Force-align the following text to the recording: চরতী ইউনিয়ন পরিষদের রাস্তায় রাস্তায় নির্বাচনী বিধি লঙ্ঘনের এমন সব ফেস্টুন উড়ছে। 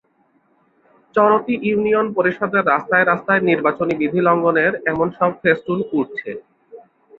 চরতী 1.15 1.53
ইউনিয়ন 1.63 2.07
পরিষদের 2.17 2.63
রাস্তায় 2.65 3.05
রাস্তায় 3.05 3.41
নির্বাচনী 3.49 3.93
বিধি 4.01 4.21
লঙ্ঘনের 4.27 4.73
এমন 4.91 5.07
সব 5.17 5.31
ফেস্টুন 5.41 5.79
উড়ছে। 5.91 6.29